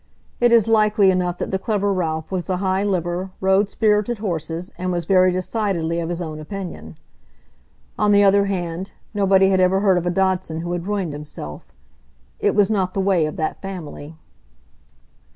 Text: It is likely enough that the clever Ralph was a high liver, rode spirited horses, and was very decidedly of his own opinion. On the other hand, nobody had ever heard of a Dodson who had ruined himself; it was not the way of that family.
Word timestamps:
It 0.39 0.51
is 0.51 0.67
likely 0.67 1.11
enough 1.11 1.37
that 1.37 1.51
the 1.51 1.59
clever 1.59 1.93
Ralph 1.93 2.31
was 2.31 2.49
a 2.49 2.57
high 2.57 2.83
liver, 2.83 3.29
rode 3.39 3.69
spirited 3.69 4.17
horses, 4.17 4.71
and 4.75 4.91
was 4.91 5.05
very 5.05 5.31
decidedly 5.31 5.99
of 5.99 6.09
his 6.09 6.19
own 6.19 6.39
opinion. 6.39 6.97
On 7.99 8.11
the 8.11 8.23
other 8.23 8.45
hand, 8.45 8.93
nobody 9.13 9.49
had 9.49 9.59
ever 9.59 9.81
heard 9.81 9.99
of 9.99 10.07
a 10.07 10.09
Dodson 10.09 10.61
who 10.61 10.71
had 10.73 10.87
ruined 10.87 11.13
himself; 11.13 11.71
it 12.39 12.55
was 12.55 12.71
not 12.71 12.95
the 12.95 12.99
way 12.99 13.27
of 13.27 13.35
that 13.35 13.61
family. 13.61 14.15